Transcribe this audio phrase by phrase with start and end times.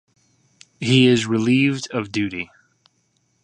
[0.79, 2.49] He is relieved of duty.